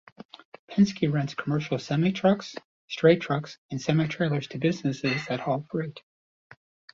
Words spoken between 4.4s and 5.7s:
to businesses that haul